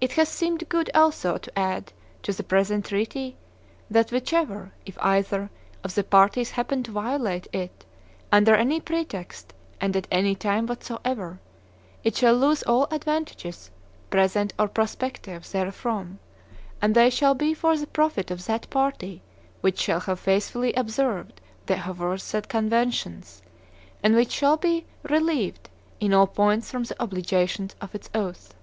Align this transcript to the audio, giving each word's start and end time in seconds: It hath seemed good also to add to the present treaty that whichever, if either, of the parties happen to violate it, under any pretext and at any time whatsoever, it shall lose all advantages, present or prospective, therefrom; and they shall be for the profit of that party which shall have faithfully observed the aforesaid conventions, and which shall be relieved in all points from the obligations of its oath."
It 0.00 0.12
hath 0.12 0.28
seemed 0.28 0.68
good 0.68 0.90
also 0.94 1.38
to 1.38 1.58
add 1.58 1.90
to 2.24 2.34
the 2.34 2.42
present 2.42 2.84
treaty 2.84 3.36
that 3.88 4.12
whichever, 4.12 4.70
if 4.84 4.98
either, 5.00 5.48
of 5.82 5.94
the 5.94 6.04
parties 6.04 6.50
happen 6.50 6.82
to 6.82 6.90
violate 6.90 7.48
it, 7.54 7.86
under 8.30 8.54
any 8.54 8.80
pretext 8.82 9.54
and 9.80 9.96
at 9.96 10.06
any 10.10 10.34
time 10.34 10.66
whatsoever, 10.66 11.40
it 12.02 12.16
shall 12.16 12.34
lose 12.34 12.62
all 12.64 12.86
advantages, 12.90 13.70
present 14.10 14.52
or 14.58 14.68
prospective, 14.68 15.46
therefrom; 15.50 16.18
and 16.82 16.94
they 16.94 17.08
shall 17.08 17.34
be 17.34 17.54
for 17.54 17.74
the 17.74 17.86
profit 17.86 18.30
of 18.30 18.44
that 18.44 18.68
party 18.68 19.22
which 19.62 19.78
shall 19.80 20.00
have 20.00 20.20
faithfully 20.20 20.74
observed 20.74 21.40
the 21.64 21.88
aforesaid 21.88 22.50
conventions, 22.50 23.40
and 24.02 24.14
which 24.14 24.32
shall 24.32 24.58
be 24.58 24.84
relieved 25.08 25.70
in 25.98 26.12
all 26.12 26.26
points 26.26 26.70
from 26.70 26.82
the 26.84 27.02
obligations 27.02 27.74
of 27.80 27.94
its 27.94 28.10
oath." 28.14 28.54